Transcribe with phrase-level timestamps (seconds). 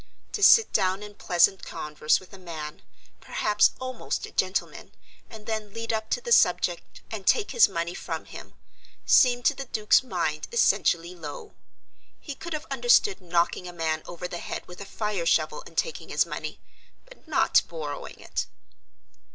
[0.31, 2.81] To sit down in pleasant converse with a man,
[3.19, 4.93] perhaps almost a gentleman,
[5.29, 8.55] and then lead up to the subject and take his money from him,
[9.05, 11.53] seemed to the Duke's mind essentially low.
[12.19, 15.77] He could have understood knocking a man over the head with a fire shovel and
[15.77, 16.59] taking his money,
[17.05, 18.47] but not borrowing it.